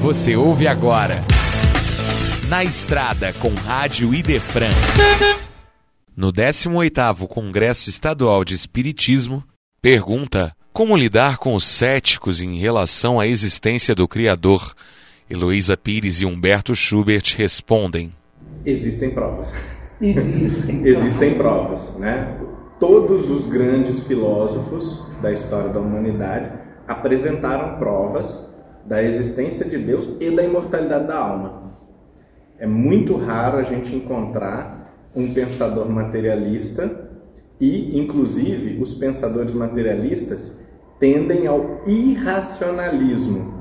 Você 0.00 0.36
ouve 0.36 0.68
agora. 0.68 1.16
Na 2.48 2.62
Estrada 2.62 3.32
com 3.32 3.52
Rádio 3.52 4.14
Idefran. 4.14 4.70
No 6.16 6.32
18º 6.32 7.26
Congresso 7.26 7.90
Estadual 7.90 8.44
de 8.44 8.54
Espiritismo, 8.54 9.42
pergunta 9.82 10.52
como 10.72 10.96
lidar 10.96 11.38
com 11.38 11.52
os 11.52 11.64
céticos 11.64 12.40
em 12.40 12.58
relação 12.58 13.18
à 13.18 13.26
existência 13.26 13.92
do 13.92 14.06
Criador. 14.06 14.72
Heloísa 15.28 15.76
Pires 15.76 16.20
e 16.20 16.26
Humberto 16.26 16.76
Schubert 16.76 17.34
respondem. 17.36 18.12
Existem 18.64 19.10
provas. 19.10 19.52
Existem. 20.00 20.86
Existem 20.86 21.34
provas, 21.34 21.92
né? 21.96 22.38
Todos 22.78 23.28
os 23.28 23.46
grandes 23.46 23.98
filósofos 24.04 25.02
da 25.20 25.32
história 25.32 25.70
da 25.70 25.80
humanidade 25.80 26.52
apresentaram 26.86 27.78
provas 27.78 28.47
da 28.88 29.02
existência 29.02 29.66
de 29.66 29.76
Deus 29.76 30.08
e 30.18 30.30
da 30.30 30.42
imortalidade 30.42 31.06
da 31.06 31.18
alma. 31.18 31.74
É 32.58 32.66
muito 32.66 33.16
raro 33.16 33.58
a 33.58 33.62
gente 33.62 33.94
encontrar 33.94 34.94
um 35.14 35.32
pensador 35.32 35.88
materialista 35.88 37.10
e, 37.60 37.98
inclusive, 37.98 38.82
os 38.82 38.94
pensadores 38.94 39.52
materialistas 39.52 40.58
tendem 40.98 41.46
ao 41.46 41.82
irracionalismo. 41.86 43.58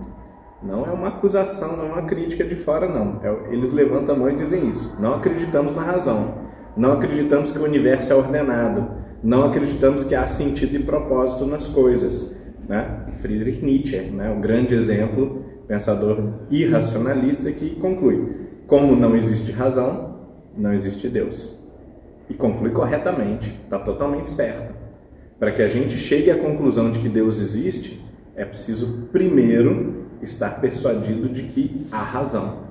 Não 0.64 0.86
é 0.86 0.92
uma 0.92 1.10
acusação, 1.10 1.76
não 1.76 1.86
é 1.86 1.92
uma 1.92 2.02
crítica 2.04 2.44
de 2.44 2.56
fora, 2.56 2.88
não. 2.88 3.20
É, 3.22 3.54
eles 3.54 3.74
levantam 3.74 4.16
a 4.16 4.18
mão 4.18 4.30
e 4.30 4.38
dizem 4.38 4.70
isso. 4.70 4.96
Não 5.00 5.16
acreditamos 5.16 5.76
na 5.76 5.84
razão. 5.84 6.36
Não 6.76 6.94
acreditamos 6.94 7.52
que 7.52 7.60
o 7.60 7.64
universo 7.64 8.12
é 8.12 8.16
ordenado. 8.16 8.88
Não 9.22 9.46
acreditamos 9.46 10.04
que 10.04 10.16
há 10.16 10.28
sentido 10.28 10.76
e 10.76 10.84
propósito 10.84 11.46
nas 11.46 11.68
coisas. 11.68 12.37
Né? 12.68 13.06
Friedrich 13.22 13.64
Nietzsche, 13.64 13.98
né? 14.12 14.30
o 14.30 14.42
grande 14.42 14.76
exemplo, 14.76 15.46
pensador 15.68 16.34
irracionalista 16.50 17.52
que 17.52 17.76
conclui: 17.76 18.48
como 18.68 18.96
não 18.96 19.16
existe 19.16 19.52
razão, 19.52 20.18
não 20.58 20.74
existe 20.74 21.08
Deus. 21.08 21.58
E 22.30 22.34
conclui 22.34 22.72
corretamente, 22.72 23.58
está 23.64 23.80
totalmente 23.80 24.30
certo. 24.30 24.76
Para 25.40 25.52
que 25.52 25.62
a 25.62 25.68
gente 25.68 25.98
chegue 25.98 26.30
à 26.32 26.38
conclusão 26.38 26.92
de 26.92 27.00
que 27.00 27.08
Deus 27.08 27.40
existe, 27.40 28.04
é 28.36 28.44
preciso 28.44 29.08
primeiro 29.12 30.08
estar 30.22 30.60
persuadido 30.60 31.30
de 31.30 31.44
que 31.44 31.88
há 31.92 32.02
razão, 32.02 32.64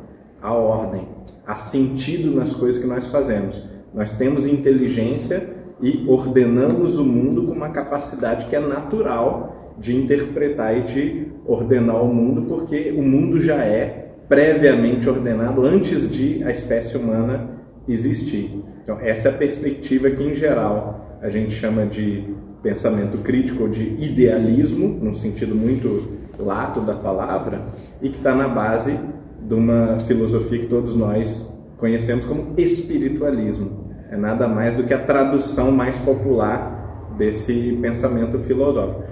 há 0.42 0.53
ordem, 0.53 1.08
há 1.47 1.55
sentido 1.55 2.33
nas 2.33 2.53
coisas 2.55 2.81
que 2.81 2.86
nós 2.86 3.06
fazemos. 3.06 3.62
Nós 3.94 4.12
temos 4.12 4.44
inteligência 4.44 5.56
e 5.80 6.05
ordenamos 6.08 6.98
o 6.98 7.05
mundo 7.05 7.44
com 7.44 7.52
uma 7.52 7.69
capacidade 7.69 8.46
que 8.46 8.56
é 8.56 8.60
natural 8.60 9.74
de 9.78 9.94
interpretar 9.94 10.77
e 10.77 10.82
de 10.82 11.27
ordenar 11.44 12.02
o 12.02 12.12
mundo, 12.12 12.42
porque 12.42 12.94
o 12.96 13.02
mundo 13.02 13.41
já 13.41 13.56
é 13.56 14.14
previamente 14.28 15.08
ordenado 15.08 15.64
antes 15.64 16.10
de 16.10 16.42
a 16.44 16.50
espécie 16.50 16.97
humana 16.97 17.50
existir. 17.88 18.62
Então, 18.82 18.98
essa 19.00 19.28
é 19.28 19.30
a 19.32 19.34
perspectiva 19.34 20.10
que, 20.10 20.22
em 20.22 20.34
geral, 20.34 21.19
a 21.20 21.28
gente 21.28 21.52
chama 21.54 21.86
de 21.86 22.24
pensamento 22.62 23.19
crítico 23.19 23.64
ou 23.64 23.69
de 23.69 23.82
idealismo, 24.02 24.88
num 24.88 25.14
sentido 25.14 25.54
muito 25.54 26.16
lato 26.38 26.80
da 26.80 26.94
palavra, 26.94 27.60
e 28.02 28.08
que 28.08 28.16
está 28.16 28.34
na 28.34 28.48
base 28.48 28.98
de 29.41 29.54
uma 29.54 30.00
filosofia 30.00 30.58
que 30.58 30.66
todos 30.66 30.97
nós 30.97 31.48
conhecemos 31.78 32.24
como 32.24 32.54
espiritualismo. 32.56 33.86
É 34.11 34.17
nada 34.17 34.47
mais 34.47 34.75
do 34.75 34.85
que 34.85 34.95
a 34.95 34.99
tradução 34.99 35.71
mais 35.71 35.99
popular 35.99 37.15
desse 37.17 37.77
pensamento 37.81 38.39
filosófico. 38.39 39.03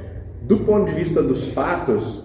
Do 0.43 0.59
ponto 0.59 0.87
de 0.87 0.95
vista 0.95 1.23
dos 1.23 1.49
fatos, 1.49 2.23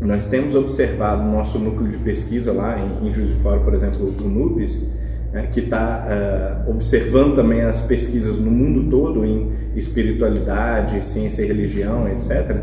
nós 0.00 0.28
temos 0.28 0.54
observado 0.54 1.22
no 1.22 1.32
nosso 1.32 1.58
núcleo 1.58 1.90
de 1.90 1.98
pesquisa 1.98 2.52
lá 2.52 2.78
em, 2.78 3.08
em 3.08 3.12
Juiz 3.12 3.34
de 3.34 3.42
Fora, 3.42 3.60
por 3.60 3.74
exemplo, 3.74 4.14
o 4.22 4.28
NUPES, 4.28 4.90
né, 5.32 5.48
que 5.50 5.60
está 5.60 6.06
uh, 6.06 6.10
eh, 6.10 6.70
observando 6.70 7.34
também 7.34 7.62
as 7.62 7.80
pesquisas 7.80 8.38
no 8.38 8.50
mundo 8.50 8.90
todo 8.90 9.24
em 9.24 9.52
espiritualidade, 9.74 11.02
ciência 11.02 11.42
e 11.42 11.46
religião, 11.46 12.06
etc., 12.08 12.56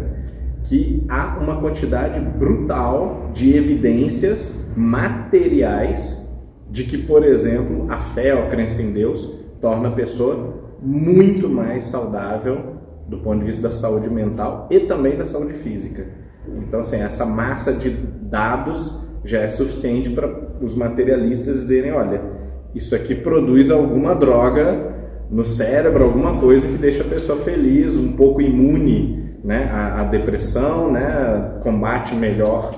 que 0.63 1.03
há 1.09 1.37
uma 1.39 1.59
quantidade 1.59 2.19
brutal 2.19 3.31
de 3.33 3.55
evidências 3.57 4.57
materiais 4.75 6.22
de 6.73 6.85
que, 6.85 6.97
por 6.97 7.23
exemplo, 7.23 7.85
a 7.87 7.99
fé 7.99 8.33
ou 8.33 8.45
a 8.45 8.47
crença 8.47 8.81
em 8.81 8.91
Deus 8.91 9.31
torna 9.61 9.89
a 9.89 9.91
pessoa 9.91 10.55
muito 10.81 11.47
mais 11.47 11.85
saudável 11.85 12.77
do 13.07 13.19
ponto 13.19 13.41
de 13.41 13.45
vista 13.45 13.61
da 13.61 13.71
saúde 13.71 14.09
mental 14.09 14.67
e 14.71 14.79
também 14.79 15.15
da 15.15 15.27
saúde 15.27 15.53
física. 15.53 16.03
Então, 16.57 16.79
assim, 16.79 16.95
essa 16.95 17.27
massa 17.27 17.73
de 17.73 17.91
dados 17.91 19.05
já 19.23 19.41
é 19.41 19.49
suficiente 19.49 20.09
para 20.09 20.27
os 20.61 20.73
materialistas 20.73 21.59
dizerem, 21.59 21.91
olha, 21.91 22.19
isso 22.73 22.95
aqui 22.95 23.13
produz 23.13 23.69
alguma 23.69 24.15
droga 24.15 24.95
no 25.29 25.45
cérebro, 25.45 26.03
alguma 26.03 26.39
coisa 26.39 26.67
que 26.67 26.77
deixa 26.77 27.03
a 27.03 27.07
pessoa 27.07 27.37
feliz, 27.37 27.95
um 27.95 28.13
pouco 28.13 28.41
imune 28.41 29.37
né, 29.43 29.69
à, 29.71 30.01
à 30.01 30.03
depressão, 30.05 30.91
né, 30.91 31.59
combate 31.61 32.15
melhor 32.15 32.71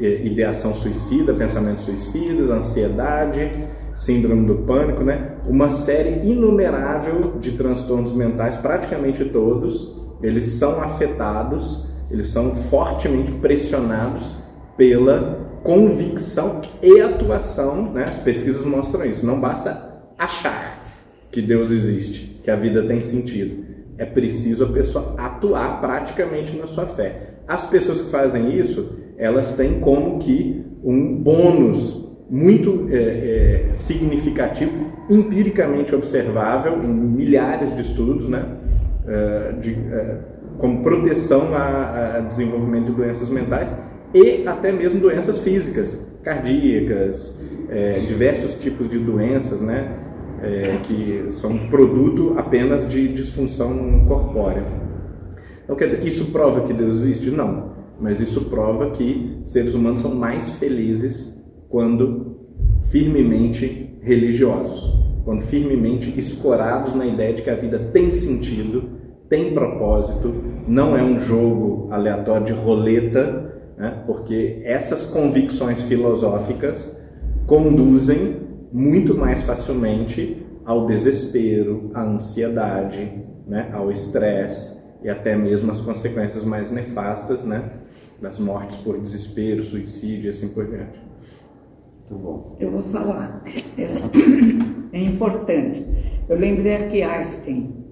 ideação 0.00 0.74
suicida, 0.74 1.34
pensamentos 1.34 1.84
suicidas, 1.84 2.50
ansiedade, 2.50 3.50
síndrome 3.94 4.46
do 4.46 4.56
pânico, 4.58 5.02
né? 5.02 5.32
Uma 5.46 5.70
série 5.70 6.28
inumerável 6.28 7.34
de 7.40 7.52
transtornos 7.52 8.12
mentais, 8.12 8.56
praticamente 8.56 9.24
todos, 9.24 9.96
eles 10.22 10.46
são 10.46 10.80
afetados, 10.80 11.88
eles 12.10 12.28
são 12.28 12.54
fortemente 12.54 13.32
pressionados 13.32 14.34
pela 14.76 15.48
convicção 15.62 16.62
e 16.80 17.00
atuação, 17.00 17.92
né? 17.92 18.04
As 18.04 18.18
pesquisas 18.18 18.64
mostram 18.64 19.04
isso. 19.04 19.26
Não 19.26 19.40
basta 19.40 20.00
achar 20.16 20.78
que 21.30 21.42
Deus 21.42 21.70
existe, 21.70 22.40
que 22.42 22.50
a 22.50 22.56
vida 22.56 22.82
tem 22.84 23.00
sentido. 23.00 23.66
É 23.98 24.04
preciso 24.04 24.64
a 24.64 24.68
pessoa 24.68 25.14
atuar 25.18 25.80
praticamente 25.80 26.56
na 26.56 26.68
sua 26.68 26.86
fé. 26.86 27.40
As 27.48 27.66
pessoas 27.66 28.00
que 28.00 28.10
fazem 28.10 28.56
isso, 28.56 28.96
elas 29.18 29.52
têm 29.52 29.80
como 29.80 30.18
que 30.20 30.64
um 30.82 31.16
bônus 31.16 32.08
muito 32.30 32.86
é, 32.90 32.96
é, 32.96 33.72
significativo, 33.72 34.72
empiricamente 35.10 35.94
observável 35.94 36.82
em 36.84 36.88
milhares 36.88 37.74
de 37.74 37.82
estudos, 37.82 38.28
né, 38.28 38.44
é, 39.06 39.52
de, 39.60 39.74
é, 39.74 40.18
como 40.58 40.82
proteção 40.82 41.54
a, 41.54 42.16
a, 42.16 42.20
desenvolvimento 42.20 42.86
de 42.86 42.92
doenças 42.92 43.28
mentais 43.30 43.76
e 44.14 44.46
até 44.46 44.70
mesmo 44.70 45.00
doenças 45.00 45.40
físicas, 45.40 46.06
cardíacas, 46.22 47.38
é, 47.70 48.00
diversos 48.00 48.54
tipos 48.54 48.88
de 48.88 48.98
doenças, 48.98 49.60
né, 49.60 49.96
é, 50.42 50.76
que 50.84 51.24
são 51.30 51.56
produto 51.68 52.34
apenas 52.36 52.88
de 52.88 53.08
disfunção 53.08 54.04
corpórea. 54.06 54.62
Então, 55.64 55.76
quer 55.76 55.88
dizer, 55.88 56.06
isso 56.06 56.26
prova 56.26 56.62
que 56.62 56.72
Deus 56.72 57.02
existe? 57.02 57.30
Não, 57.30 57.67
mas 58.00 58.20
isso 58.20 58.42
prova 58.46 58.90
que 58.90 59.42
seres 59.46 59.74
humanos 59.74 60.00
são 60.00 60.14
mais 60.14 60.50
felizes 60.52 61.36
quando 61.68 62.38
firmemente 62.84 63.98
religiosos, 64.00 64.92
quando 65.24 65.42
firmemente 65.42 66.18
escorados 66.18 66.94
na 66.94 67.06
ideia 67.06 67.34
de 67.34 67.42
que 67.42 67.50
a 67.50 67.54
vida 67.54 67.78
tem 67.92 68.10
sentido, 68.10 68.98
tem 69.28 69.52
propósito, 69.52 70.32
não 70.66 70.96
é 70.96 71.02
um 71.02 71.20
jogo 71.20 71.88
aleatório 71.90 72.46
de 72.46 72.52
roleta, 72.52 73.60
né? 73.76 74.02
porque 74.06 74.62
essas 74.64 75.04
convicções 75.04 75.82
filosóficas 75.82 76.98
conduzem 77.46 78.36
muito 78.72 79.14
mais 79.14 79.42
facilmente 79.42 80.46
ao 80.64 80.86
desespero, 80.86 81.90
à 81.94 82.02
ansiedade, 82.02 83.10
né? 83.46 83.70
ao 83.72 83.90
estresse 83.90 84.78
e 85.02 85.08
até 85.08 85.36
mesmo 85.36 85.70
as 85.70 85.80
consequências 85.80 86.44
mais 86.44 86.70
nefastas, 86.70 87.44
né? 87.44 87.70
Das 88.20 88.38
mortes 88.38 88.76
por 88.78 89.00
desespero, 89.00 89.64
suicídio 89.64 90.26
e 90.26 90.28
assim 90.28 90.48
por 90.48 90.66
diante. 90.66 90.98
Muito 92.10 92.22
bom. 92.22 92.56
Eu 92.58 92.70
vou 92.70 92.82
falar. 92.82 93.42
É 94.90 95.02
importante. 95.02 95.84
Eu 96.28 96.38
lembrei 96.38 96.76
aqui 96.76 97.02
Einstein. 97.02 97.84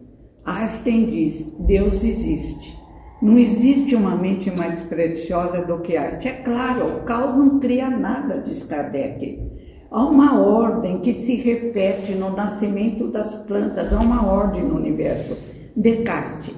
Einstein 0.47 1.11
diz: 1.11 1.55
Deus 1.59 2.03
existe. 2.03 2.75
Não 3.21 3.39
existe 3.39 3.95
uma 3.95 4.17
mente 4.17 4.51
mais 4.51 4.81
preciosa 4.81 5.63
do 5.63 5.81
que 5.81 5.95
Einstein. 5.95 6.33
É 6.33 6.37
claro, 6.37 6.97
o 6.97 7.03
caos 7.03 7.37
não 7.37 7.61
cria 7.61 7.91
nada, 7.91 8.41
diz 8.41 8.63
Kardec. 8.63 9.47
Há 9.91 10.05
uma 10.05 10.41
ordem 10.41 11.01
que 11.01 11.13
se 11.13 11.37
repete 11.37 12.13
no 12.15 12.35
nascimento 12.35 13.09
das 13.09 13.45
plantas, 13.47 13.93
há 13.93 14.01
uma 14.01 14.27
ordem 14.27 14.63
no 14.63 14.77
universo. 14.77 15.37
Descartes. 15.77 16.55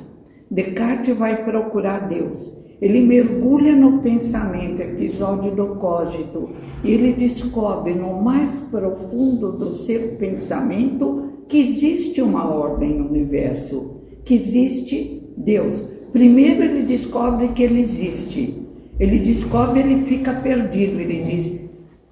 Descartes 0.51 1.17
vai 1.17 1.45
procurar 1.45 2.09
Deus. 2.09 2.58
Ele 2.81 3.01
mergulha 3.01 3.75
no 3.75 3.99
pensamento, 3.99 4.81
episódio 4.81 5.51
do 5.51 5.75
cogito, 5.77 6.51
e 6.85 6.93
ele 6.93 7.13
descobre 7.13 7.93
no 7.95 8.23
mais 8.23 8.49
profundo 8.71 9.53
do 9.53 9.75
seu 9.75 10.17
pensamento 10.17 11.25
que 11.49 11.59
existe 11.59 12.23
uma 12.23 12.49
ordem 12.49 12.95
no 12.99 13.09
universo, 13.09 14.03
que 14.25 14.35
existe 14.35 15.23
Deus. 15.37 15.77
Primeiro 16.13 16.63
ele 16.63 16.83
descobre 16.85 17.49
que 17.49 17.65
ele 17.65 17.81
existe. 17.81 18.63
Ele 18.99 19.19
descobre, 19.19 19.81
ele 19.81 20.05
fica 20.05 20.33
perdido. 20.33 21.01
Ele 21.01 21.23
diz: 21.25 21.61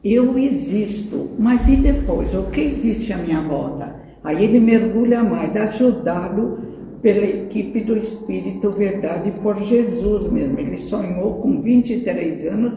Eu 0.03 0.39
existo, 0.39 1.31
mas 1.39 1.69
e 1.69 1.77
depois? 1.77 2.35
O 2.35 2.45
que 2.45 2.61
existe 2.61 3.13
à 3.13 3.19
minha 3.19 3.41
volta? 3.41 3.95
Aí 4.23 4.45
ele 4.45 4.59
mergulha 4.59 5.23
mais, 5.23 5.57
ajudado 5.57 6.59
pela 7.03 7.25
equipe 7.25 7.81
do 7.81 7.97
Espírito 7.97 8.71
Verdade 8.71 9.31
por 9.43 9.57
Jesus 9.63 10.31
mesmo. 10.31 10.59
Ele 10.59 10.77
sonhou 10.79 11.35
com 11.41 11.61
23 11.61 12.47
anos, 12.47 12.75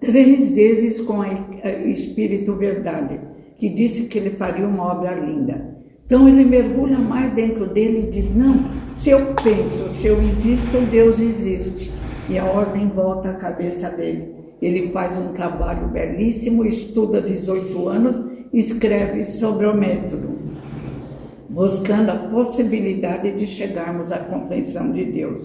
três 0.00 0.50
vezes 0.50 1.00
com 1.00 1.18
o 1.18 1.88
Espírito 1.88 2.54
Verdade, 2.54 3.20
que 3.58 3.68
disse 3.68 4.04
que 4.04 4.18
ele 4.18 4.30
faria 4.30 4.66
uma 4.66 4.92
obra 4.92 5.14
linda. 5.14 5.76
Então 6.06 6.28
ele 6.28 6.44
mergulha 6.44 6.98
mais 6.98 7.32
dentro 7.32 7.66
dele 7.66 8.06
e 8.06 8.10
diz: 8.10 8.34
Não, 8.34 8.70
se 8.94 9.10
eu 9.10 9.34
penso, 9.42 9.90
se 9.94 10.06
eu 10.06 10.22
existo, 10.22 10.78
Deus 10.90 11.18
existe. 11.18 11.92
E 12.28 12.38
a 12.38 12.44
ordem 12.44 12.88
volta 12.88 13.30
à 13.30 13.34
cabeça 13.34 13.90
dele. 13.90 14.34
Ele 14.62 14.90
faz 14.90 15.16
um 15.16 15.32
trabalho 15.32 15.88
belíssimo, 15.88 16.64
estuda 16.64 17.20
18 17.20 17.88
anos, 17.88 18.16
escreve 18.52 19.24
sobre 19.24 19.66
o 19.66 19.76
método, 19.76 20.38
buscando 21.56 22.10
a 22.10 22.16
possibilidade 22.16 23.32
de 23.32 23.46
chegarmos 23.46 24.12
à 24.12 24.18
compreensão 24.18 24.92
de 24.92 25.06
Deus. 25.06 25.38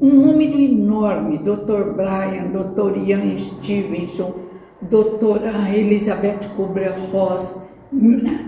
Um 0.00 0.08
número 0.08 0.58
enorme, 0.58 1.36
Dr. 1.36 1.92
Brian, 1.94 2.46
Dr. 2.54 2.96
Ian 3.06 3.36
Stevenson, 3.36 4.34
doutora 4.80 5.52
Elizabeth 5.76 6.48
Kubler-Ross, 6.56 7.54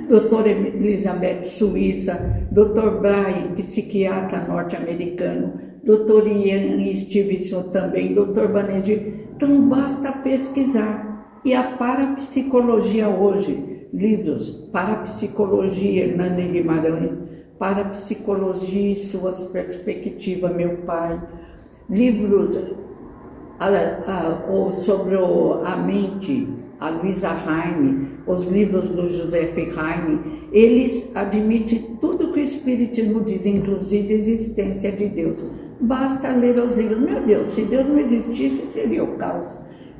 doutora 0.08 0.48
Elizabeth 0.48 1.44
Suíça, 1.44 2.48
doutor 2.50 3.02
Brian, 3.02 3.54
psiquiatra 3.56 4.46
norte-americano, 4.48 5.60
doutor 5.84 6.26
Ian 6.26 6.82
Stevenson 6.96 7.64
também, 7.64 8.14
doutor 8.14 8.48
Banerjee. 8.48 9.26
Então 9.36 9.68
basta 9.68 10.10
pesquisar. 10.10 11.04
E 11.44 11.54
a 11.54 11.62
parapsicologia 11.62 13.08
hoje, 13.08 13.75
livros, 13.92 14.50
Parapsicologia, 14.72 16.04
Hernani 16.04 16.48
Guimarães, 16.48 17.12
Parapsicologia 17.58 18.92
e 18.92 18.96
suas 18.96 19.42
perspectivas, 19.48 20.54
meu 20.54 20.78
pai, 20.78 21.20
livros 21.88 22.56
a, 23.58 23.68
a, 23.68 24.72
sobre 24.72 25.16
a 25.16 25.76
mente, 25.76 26.48
a 26.78 26.90
Luisa 26.90 27.30
Heine, 27.30 28.08
os 28.26 28.46
livros 28.46 28.84
do 28.88 29.08
José 29.08 29.52
Heine, 29.56 30.48
eles 30.52 31.10
admitem 31.14 31.96
tudo 32.00 32.32
que 32.32 32.40
o 32.40 32.42
Espiritismo 32.42 33.22
diz, 33.22 33.46
inclusive 33.46 34.12
a 34.12 34.16
existência 34.16 34.92
de 34.92 35.08
Deus. 35.08 35.42
Basta 35.80 36.32
ler 36.32 36.58
os 36.58 36.74
livros. 36.74 36.98
Meu 36.98 37.20
Deus, 37.22 37.48
se 37.48 37.62
Deus 37.62 37.86
não 37.86 37.98
existisse, 37.98 38.66
seria 38.66 39.04
o 39.04 39.16
caos. 39.16 39.46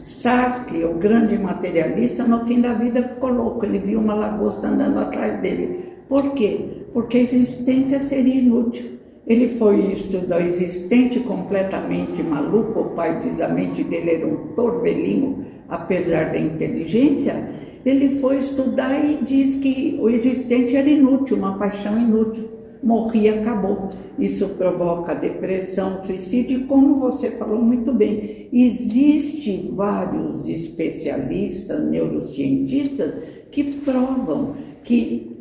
Sartre, 0.07 0.85
o 0.85 0.95
grande 0.95 1.37
materialista, 1.37 2.23
no 2.23 2.47
fim 2.47 2.61
da 2.61 2.75
vida 2.75 3.03
ficou 3.03 3.31
louco. 3.31 3.67
Ele 3.67 3.81
viu 3.81 3.99
uma 3.99 4.15
lagosta 4.15 4.69
andando 4.69 5.01
atrás 5.01 5.41
dele. 5.41 5.85
Por 6.09 6.31
quê? 6.35 6.61
Porque 6.93 7.19
a 7.19 7.23
existência 7.23 7.99
seria 7.99 8.37
inútil. 8.37 8.93
Ele 9.27 9.59
foi 9.59 9.81
estudar 9.93 10.41
existente 10.41 11.19
completamente 11.19 12.23
maluco, 12.23 12.79
o 12.79 12.91
pai 12.91 13.21
diz 13.21 13.41
a 13.41 13.49
mente 13.49 13.83
dele 13.83 14.13
era 14.13 14.27
um 14.29 14.55
torvelinho, 14.55 15.45
apesar 15.69 16.31
da 16.31 16.39
inteligência. 16.39 17.51
Ele 17.85 18.21
foi 18.21 18.37
estudar 18.37 19.05
e 19.05 19.19
diz 19.25 19.57
que 19.57 19.99
o 20.01 20.09
existente 20.09 20.77
era 20.77 20.89
inútil, 20.89 21.37
uma 21.37 21.59
paixão 21.59 21.99
inútil. 22.01 22.56
Morria, 22.83 23.41
acabou. 23.41 23.93
Isso 24.19 24.49
provoca 24.51 25.15
depressão, 25.15 26.05
suicídio, 26.05 26.61
e 26.61 26.65
como 26.65 26.99
você 26.99 27.33
falou 27.33 27.61
muito 27.61 27.93
bem, 27.93 28.49
existe 28.53 29.71
vários 29.75 30.49
especialistas, 30.49 31.85
neurocientistas, 31.85 33.15
que 33.51 33.63
provam 33.81 34.55
que 34.85 35.37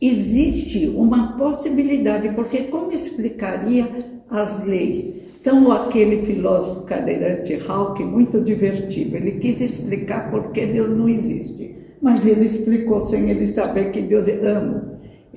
existe 0.00 0.88
uma 0.88 1.36
possibilidade, 1.36 2.28
porque 2.30 2.64
como 2.64 2.92
explicaria 2.92 3.86
as 4.30 4.64
leis? 4.64 5.18
Então, 5.40 5.70
aquele 5.70 6.26
filósofo 6.26 6.82
cadeirante 6.82 7.54
Hawking, 7.66 8.04
muito 8.04 8.40
divertido, 8.40 9.16
ele 9.16 9.32
quis 9.32 9.60
explicar 9.60 10.30
por 10.30 10.50
que 10.52 10.66
Deus 10.66 10.90
não 10.90 11.08
existe, 11.08 11.74
mas 12.02 12.26
ele 12.26 12.44
explicou 12.44 13.00
sem 13.06 13.30
ele 13.30 13.46
saber 13.46 13.90
que 13.90 14.00
Deus 14.00 14.26
ama. 14.42 14.87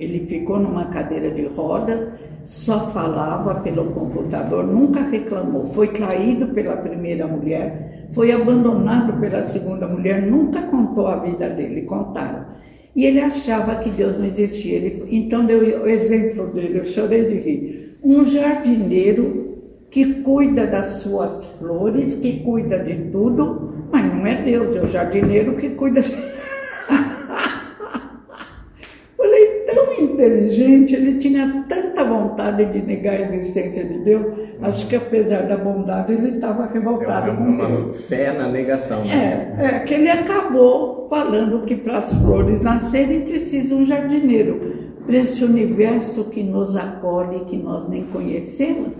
Ele 0.02 0.26
ficou 0.26 0.58
numa 0.58 0.86
cadeira 0.86 1.30
de 1.30 1.46
rodas, 1.46 2.08
só 2.44 2.90
falava 2.90 3.60
pelo 3.60 3.86
computador, 3.92 4.66
nunca 4.66 5.00
reclamou. 5.00 5.66
Foi 5.66 5.88
traído 5.88 6.48
pela 6.48 6.76
primeira 6.76 7.26
mulher, 7.26 8.08
foi 8.12 8.32
abandonado 8.32 9.18
pela 9.20 9.42
segunda 9.42 9.86
mulher, 9.86 10.22
nunca 10.22 10.62
contou 10.62 11.06
a 11.06 11.16
vida 11.16 11.48
dele, 11.48 11.82
contaram. 11.82 12.44
E 12.94 13.06
ele 13.06 13.20
achava 13.20 13.76
que 13.76 13.90
Deus 13.90 14.18
não 14.18 14.26
existia. 14.26 14.76
Ele, 14.76 15.04
então 15.10 15.44
deu 15.44 15.82
o 15.82 15.88
exemplo 15.88 16.48
dele, 16.48 16.78
eu 16.78 16.84
chorei 16.84 17.24
de 17.26 17.34
rir. 17.36 17.98
Um 18.02 18.24
jardineiro 18.24 19.42
que 19.90 20.22
cuida 20.22 20.66
das 20.66 20.86
suas 21.02 21.44
flores, 21.58 22.14
que 22.14 22.40
cuida 22.40 22.78
de 22.78 23.10
tudo, 23.10 23.86
mas 23.90 24.04
não 24.04 24.26
é 24.26 24.42
Deus, 24.42 24.74
é 24.74 24.80
o 24.80 24.88
jardineiro 24.88 25.54
que 25.56 25.70
cuida. 25.70 26.02
Falei, 26.02 26.41
inteligente, 30.22 30.94
ele 30.94 31.18
tinha 31.18 31.64
tanta 31.68 32.04
vontade 32.04 32.64
de 32.66 32.80
negar 32.82 33.14
a 33.14 33.34
existência 33.34 33.84
de 33.84 33.98
Deus, 33.98 34.26
acho 34.62 34.86
que 34.86 34.94
apesar 34.94 35.42
da 35.48 35.56
bondade 35.56 36.12
ele 36.12 36.36
estava 36.36 36.66
revoltado 36.66 37.30
é 37.30 37.32
uma, 37.32 37.66
com 37.66 37.74
Deus. 37.74 38.00
fé 38.02 38.32
na 38.32 38.48
negação. 38.48 39.04
Né? 39.04 39.56
É, 39.58 39.64
é, 39.64 39.78
que 39.80 39.94
ele 39.94 40.08
acabou 40.08 41.08
falando 41.10 41.64
que 41.64 41.74
para 41.74 41.98
as 41.98 42.12
flores 42.14 42.60
nascerem 42.60 43.22
precisa 43.22 43.74
um 43.74 43.84
jardineiro. 43.84 44.92
Para 45.04 45.16
esse 45.16 45.42
universo 45.42 46.24
que 46.26 46.44
nos 46.44 46.76
acolhe, 46.76 47.40
que 47.46 47.56
nós 47.56 47.88
nem 47.88 48.04
conhecemos, 48.04 48.92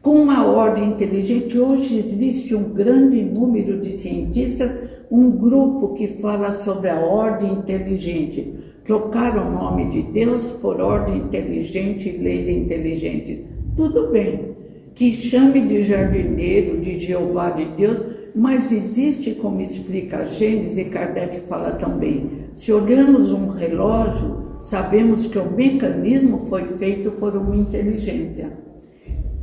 com 0.00 0.22
uma 0.22 0.46
ordem 0.46 0.90
inteligente, 0.90 1.58
hoje 1.58 1.98
existe 1.98 2.54
um 2.54 2.72
grande 2.72 3.20
número 3.20 3.80
de 3.80 3.98
cientistas, 3.98 4.72
um 5.10 5.28
grupo 5.32 5.92
que 5.94 6.06
fala 6.06 6.52
sobre 6.52 6.88
a 6.88 7.00
ordem 7.00 7.52
inteligente. 7.52 8.69
Trocaram 8.90 9.46
o 9.46 9.52
nome 9.52 9.84
de 9.90 10.02
Deus 10.02 10.42
por 10.60 10.80
ordem 10.80 11.18
inteligente 11.18 12.08
e 12.08 12.18
leis 12.18 12.48
inteligentes. 12.48 13.38
Tudo 13.76 14.08
bem, 14.08 14.56
que 14.96 15.12
chame 15.12 15.60
de 15.60 15.84
jardineiro, 15.84 16.80
de 16.80 16.98
Jeová 16.98 17.50
de 17.50 17.66
Deus, 17.76 18.00
mas 18.34 18.72
existe, 18.72 19.36
como 19.36 19.60
explica 19.60 20.26
Gênesis 20.26 20.76
e 20.76 20.86
Kardec 20.86 21.42
fala 21.42 21.70
também, 21.74 22.48
se 22.52 22.72
olhamos 22.72 23.30
um 23.30 23.50
relógio, 23.50 24.56
sabemos 24.58 25.24
que 25.26 25.38
o 25.38 25.52
mecanismo 25.52 26.46
foi 26.48 26.64
feito 26.76 27.12
por 27.12 27.36
uma 27.36 27.54
inteligência. 27.54 28.58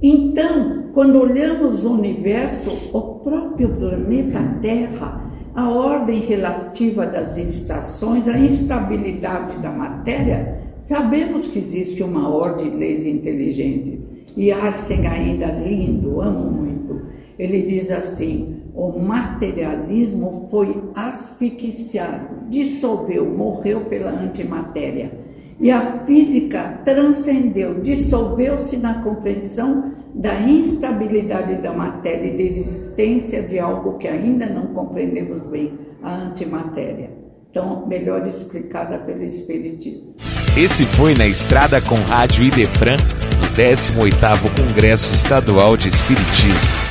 Então, 0.04 0.90
quando 0.94 1.22
olhamos 1.22 1.86
o 1.86 1.94
universo, 1.94 2.90
o 2.92 3.02
próprio 3.20 3.70
planeta 3.70 4.42
Terra, 4.62 5.27
a 5.58 5.68
ordem 5.68 6.20
relativa 6.20 7.08
das 7.08 7.36
estações, 7.36 8.28
a 8.28 8.38
instabilidade 8.38 9.58
da 9.58 9.72
matéria, 9.72 10.62
sabemos 10.78 11.48
que 11.48 11.58
existe 11.58 12.04
uma 12.04 12.30
ordem 12.30 12.70
de 12.70 12.78
leis 12.78 13.08
inteligentes. 13.08 14.00
E 14.36 14.52
Einstein 14.52 15.08
ainda 15.08 15.48
lindo, 15.48 16.22
amo 16.22 16.52
muito. 16.52 17.02
Ele 17.40 17.64
diz 17.64 17.90
assim: 17.90 18.66
o 18.76 19.00
materialismo 19.00 20.48
foi 20.52 20.80
asfixiado, 20.94 22.48
dissolveu, 22.52 23.26
morreu 23.26 23.82
pela 23.86 24.12
antimatéria. 24.12 25.12
E 25.60 25.72
a 25.72 26.04
física 26.06 26.82
transcendeu, 26.86 27.82
dissolveu-se 27.82 28.78
na 28.78 29.02
compreensão 29.02 29.92
da 30.14 30.40
instabilidade 30.42 31.56
da 31.62 31.74
matéria 31.74 32.28
e 32.28 32.38
da 32.38 32.44
existência 32.44 33.42
de 33.42 33.58
algo 33.58 33.98
que 33.98 34.08
ainda 34.08 34.46
não 34.46 34.68
compreendemos 34.68 35.42
bem, 35.50 35.74
a 36.04 36.14
antimatéria. 36.16 37.10
Então, 37.50 37.88
melhor 37.88 38.28
explicada 38.28 39.00
pelo 39.00 39.24
Espiritismo. 39.24 40.16
Esse 40.56 40.86
foi 40.86 41.16
Na 41.16 41.26
Estrada 41.26 41.82
com 41.82 41.96
Rádio 41.96 42.44
Idefran, 42.44 42.98
no 42.98 43.48
18º 43.56 44.68
Congresso 44.68 45.14
Estadual 45.14 45.76
de 45.76 45.90
Espiritismo. 45.90 46.87